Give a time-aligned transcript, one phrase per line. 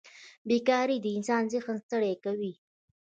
[0.47, 2.53] بېکارۍ د انسان ذهن ستړی کوي.